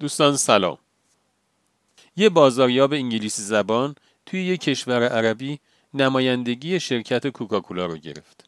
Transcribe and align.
دوستان 0.00 0.36
سلام 0.36 0.78
یه 2.16 2.28
بازاریاب 2.28 2.92
انگلیسی 2.92 3.42
زبان 3.42 3.94
توی 4.26 4.46
یه 4.46 4.56
کشور 4.56 5.08
عربی 5.08 5.58
نمایندگی 5.94 6.80
شرکت 6.80 7.26
کوکاکولا 7.26 7.86
رو 7.86 7.96
گرفت. 7.96 8.44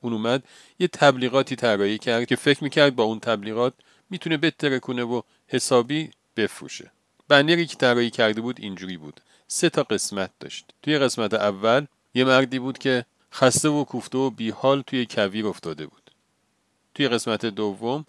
اون 0.00 0.12
اومد 0.12 0.42
یه 0.78 0.88
تبلیغاتی 0.88 1.56
طراحی 1.56 1.98
کرد 1.98 2.24
که 2.24 2.36
فکر 2.36 2.64
می‌کرد 2.64 2.96
با 2.96 3.04
اون 3.04 3.20
تبلیغات 3.20 3.74
می‌تونه 4.10 4.36
بهتره 4.36 4.78
کنه 4.78 5.02
و 5.02 5.22
حسابی 5.48 6.10
بفروشه. 6.36 6.90
بنری 7.28 7.66
که 7.66 7.76
طراحی 7.76 8.10
کرده 8.10 8.40
بود 8.40 8.60
اینجوری 8.60 8.96
بود. 8.96 9.20
سه 9.48 9.70
تا 9.70 9.82
قسمت 9.82 10.30
داشت. 10.40 10.64
توی 10.82 10.98
قسمت 10.98 11.34
اول 11.34 11.86
یه 12.14 12.24
مردی 12.24 12.58
بود 12.58 12.78
که 12.78 13.04
خسته 13.32 13.68
و 13.68 13.84
کوفته 13.84 14.18
و 14.18 14.30
بیحال 14.30 14.82
توی 14.82 15.06
کویر 15.06 15.46
افتاده 15.46 15.86
بود. 15.86 16.10
توی 16.94 17.08
قسمت 17.08 17.46
دوم 17.46 18.06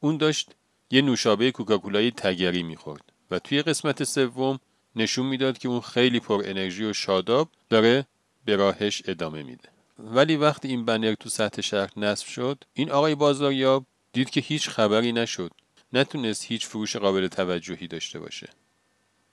اون 0.00 0.16
داشت 0.16 0.50
یه 0.92 1.02
نوشابه 1.02 1.50
کوکاکولای 1.50 2.10
تگری 2.10 2.62
می‌خورد 2.62 3.12
و 3.30 3.38
توی 3.38 3.62
قسمت 3.62 4.04
سوم 4.04 4.60
نشون 4.96 5.26
می‌داد 5.26 5.58
که 5.58 5.68
اون 5.68 5.80
خیلی 5.80 6.20
پر 6.20 6.42
انرژی 6.46 6.84
و 6.84 6.92
شاداب 6.92 7.48
داره 7.70 8.06
به 8.44 8.56
راهش 8.56 9.02
ادامه 9.04 9.42
میده. 9.42 9.68
ولی 9.98 10.36
وقتی 10.36 10.68
این 10.68 10.84
بنر 10.84 11.14
تو 11.14 11.28
سطح 11.28 11.62
شهر 11.62 11.90
نصب 11.96 12.26
شد 12.26 12.64
این 12.74 12.90
آقای 12.90 13.14
بازاریاب 13.14 13.86
دید 14.12 14.30
که 14.30 14.40
هیچ 14.40 14.68
خبری 14.68 15.12
نشد. 15.12 15.50
نتونست 15.92 16.44
هیچ 16.44 16.66
فروش 16.66 16.96
قابل 16.96 17.28
توجهی 17.28 17.86
داشته 17.86 18.18
باشه. 18.18 18.48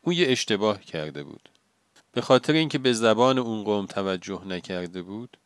اون 0.02 0.16
یه 0.16 0.28
اشتباه 0.28 0.82
کرده 0.82 1.24
بود. 1.24 1.50
به 2.12 2.22
خاطر 2.22 2.54
اینکه 2.54 2.78
به 2.78 2.94
زبان 2.94 3.38
اون 3.38 3.64
قوم 3.64 3.86
توجه 3.86 4.42
نکرده 4.48 5.02
بود 5.02 5.38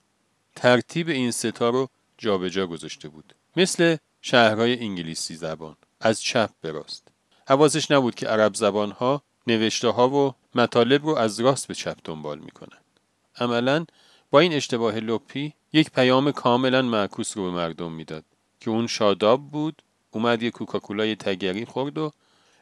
ترتیب 0.55 1.09
این 1.09 1.31
ستا 1.31 1.69
رو 1.69 1.89
جابجا 2.17 2.67
گذاشته 2.67 3.09
بود. 3.09 3.35
مثل 3.55 3.97
شهرهای 4.21 4.79
انگلیسی 4.79 5.35
زبان. 5.35 5.75
از 6.05 6.21
چپ 6.21 6.49
به 6.61 6.71
راست 6.71 7.07
حواسش 7.47 7.91
نبود 7.91 8.15
که 8.15 8.27
عرب 8.27 8.55
زبان 8.55 8.91
ها 8.91 9.23
نوشته 9.47 9.87
ها 9.87 10.09
و 10.09 10.33
مطالب 10.55 11.05
رو 11.05 11.15
از 11.15 11.39
راست 11.39 11.67
به 11.67 11.73
چپ 11.73 11.97
دنبال 12.03 12.39
می‌کنن 12.39 12.77
عملا 13.35 13.85
با 14.31 14.39
این 14.39 14.53
اشتباه 14.53 14.95
لپی 14.95 15.53
یک 15.73 15.91
پیام 15.91 16.31
کاملا 16.31 16.81
معکوس 16.81 17.37
رو 17.37 17.43
به 17.43 17.51
مردم 17.51 17.91
می‌داد 17.91 18.25
که 18.59 18.69
اون 18.69 18.87
شاداب 18.87 19.51
بود 19.51 19.81
اومد 20.11 20.43
یه 20.43 20.51
کوکاکولای 20.51 21.15
تگری 21.15 21.65
خورد 21.65 21.97
و 21.97 22.11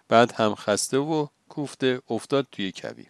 بعد 0.08 0.32
هم 0.32 0.56
خسته 0.56 0.98
و 0.98 1.28
کوفته 1.50 2.02
افتاد 2.10 2.48
توی 2.52 2.72
کویر. 2.72 3.08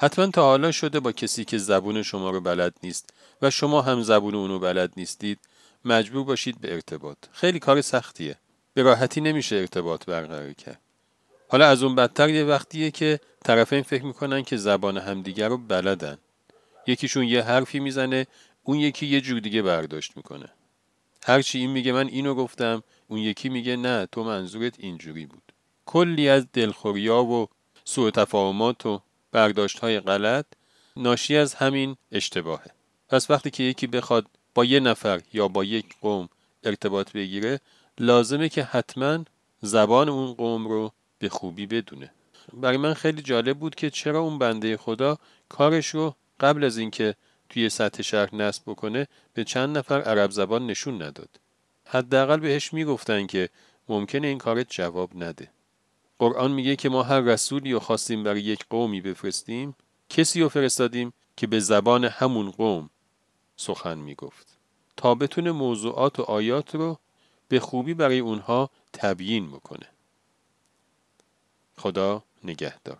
حتما 0.00 0.26
تا 0.26 0.42
حالا 0.42 0.72
شده 0.72 1.00
با 1.00 1.12
کسی 1.12 1.44
که 1.44 1.58
زبون 1.58 2.02
شما 2.02 2.30
رو 2.30 2.40
بلد 2.40 2.74
نیست 2.82 3.10
و 3.42 3.50
شما 3.50 3.82
هم 3.82 4.02
زبون 4.02 4.34
اونو 4.34 4.58
بلد 4.58 4.92
نیستید 4.96 5.38
مجبور 5.84 6.24
باشید 6.24 6.60
به 6.60 6.74
ارتباط. 6.74 7.18
خیلی 7.32 7.58
کار 7.58 7.80
سختیه. 7.80 8.38
به 8.78 8.84
راحتی 8.84 9.20
نمیشه 9.20 9.56
ارتباط 9.56 10.04
برقرار 10.04 10.52
کرد. 10.52 10.80
حالا 11.48 11.66
از 11.66 11.82
اون 11.82 11.94
بدتر 11.94 12.28
یه 12.28 12.44
وقتیه 12.44 12.90
که 12.90 13.20
طرفین 13.44 13.82
فکر 13.82 14.04
می‌کنن 14.04 14.42
که 14.42 14.56
زبان 14.56 14.98
همدیگر 14.98 15.48
رو 15.48 15.58
بلدن. 15.58 16.18
یکیشون 16.86 17.24
یه 17.24 17.42
حرفی 17.42 17.80
می‌زنه 17.80 18.26
اون 18.62 18.78
یکی 18.78 19.06
یه 19.06 19.20
جور 19.20 19.40
دیگه 19.40 19.62
برداشت 19.62 20.16
می‌کنه. 20.16 20.48
هرچی 21.22 21.58
این 21.58 21.70
میگه 21.70 21.92
من 21.92 22.08
اینو 22.08 22.34
گفتم 22.34 22.82
اون 23.08 23.18
یکی 23.18 23.48
میگه 23.48 23.76
نه 23.76 24.06
تو 24.12 24.24
منظورت 24.24 24.74
اینجوری 24.78 25.26
بود. 25.26 25.52
کلی 25.86 26.28
از 26.28 26.46
دلخوریا 26.52 27.24
و 27.24 27.48
سوء 27.84 28.10
تفاهمات 28.10 28.86
و 28.86 29.00
برداشت 29.32 29.78
های 29.78 30.00
غلط 30.00 30.46
ناشی 30.96 31.36
از 31.36 31.54
همین 31.54 31.96
اشتباهه. 32.12 32.70
پس 33.08 33.30
وقتی 33.30 33.50
که 33.50 33.62
یکی 33.62 33.86
بخواد 33.86 34.26
با 34.54 34.64
یه 34.64 34.80
نفر 34.80 35.20
یا 35.32 35.48
با 35.48 35.64
یک 35.64 35.86
قوم 36.00 36.28
ارتباط 36.64 37.12
بگیره 37.12 37.60
لازمه 37.98 38.48
که 38.48 38.62
حتما 38.62 39.24
زبان 39.62 40.08
اون 40.08 40.34
قوم 40.34 40.68
رو 40.68 40.92
به 41.18 41.28
خوبی 41.28 41.66
بدونه. 41.66 42.10
برای 42.52 42.76
من 42.76 42.94
خیلی 42.94 43.22
جالب 43.22 43.58
بود 43.58 43.74
که 43.74 43.90
چرا 43.90 44.20
اون 44.20 44.38
بنده 44.38 44.76
خدا 44.76 45.18
کارش 45.48 45.86
رو 45.86 46.14
قبل 46.40 46.64
از 46.64 46.78
اینکه 46.78 47.14
توی 47.48 47.68
سطح 47.68 48.02
شهر 48.02 48.34
نصب 48.34 48.62
بکنه 48.66 49.06
به 49.34 49.44
چند 49.44 49.78
نفر 49.78 50.00
عرب 50.00 50.30
زبان 50.30 50.66
نشون 50.66 51.02
نداد. 51.02 51.28
حداقل 51.84 52.40
بهش 52.40 52.72
می‌گفتن 52.72 53.26
که 53.26 53.48
ممکنه 53.88 54.26
این 54.26 54.38
کارت 54.38 54.66
جواب 54.70 55.10
نده. 55.16 55.50
قرآن 56.18 56.50
میگه 56.50 56.76
که 56.76 56.88
ما 56.88 57.02
هر 57.02 57.20
رسولی 57.20 57.72
رو 57.72 57.78
خواستیم 57.78 58.22
برای 58.24 58.40
یک 58.40 58.66
قومی 58.70 59.00
بفرستیم 59.00 59.74
کسی 60.08 60.40
رو 60.40 60.48
فرستادیم 60.48 61.12
که 61.36 61.46
به 61.46 61.60
زبان 61.60 62.04
همون 62.04 62.50
قوم 62.50 62.90
سخن 63.56 63.98
می‌گفت. 63.98 64.46
تا 64.96 65.14
بتونه 65.14 65.52
موضوعات 65.52 66.18
و 66.18 66.22
آیات 66.22 66.74
رو 66.74 66.98
به 67.48 67.60
خوبی 67.60 67.94
برای 67.94 68.18
اونها 68.18 68.70
تبیین 68.92 69.50
بکنه. 69.50 69.86
خدا 71.76 72.22
نگهدار. 72.44 72.98